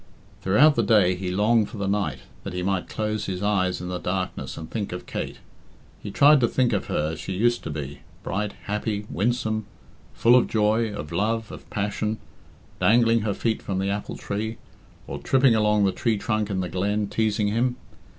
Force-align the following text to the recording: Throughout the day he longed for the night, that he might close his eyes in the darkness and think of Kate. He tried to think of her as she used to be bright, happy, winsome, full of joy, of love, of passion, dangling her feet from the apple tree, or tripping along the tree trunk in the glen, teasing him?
Throughout 0.41 0.73
the 0.73 0.81
day 0.81 1.13
he 1.13 1.29
longed 1.29 1.69
for 1.69 1.77
the 1.77 1.87
night, 1.87 2.21
that 2.43 2.53
he 2.53 2.63
might 2.63 2.89
close 2.89 3.27
his 3.27 3.43
eyes 3.43 3.79
in 3.79 3.89
the 3.89 3.99
darkness 3.99 4.57
and 4.57 4.67
think 4.67 4.91
of 4.91 5.05
Kate. 5.05 5.37
He 6.01 6.09
tried 6.09 6.39
to 6.39 6.47
think 6.47 6.73
of 6.73 6.85
her 6.87 7.11
as 7.11 7.19
she 7.19 7.33
used 7.33 7.61
to 7.65 7.69
be 7.69 7.99
bright, 8.23 8.53
happy, 8.63 9.05
winsome, 9.11 9.67
full 10.15 10.35
of 10.35 10.47
joy, 10.47 10.91
of 10.91 11.11
love, 11.11 11.51
of 11.51 11.69
passion, 11.69 12.17
dangling 12.79 13.21
her 13.21 13.35
feet 13.35 13.61
from 13.61 13.77
the 13.77 13.91
apple 13.91 14.17
tree, 14.17 14.57
or 15.05 15.19
tripping 15.19 15.53
along 15.53 15.85
the 15.85 15.91
tree 15.91 16.17
trunk 16.17 16.49
in 16.49 16.61
the 16.61 16.69
glen, 16.69 17.05
teasing 17.05 17.49
him? 17.49 17.75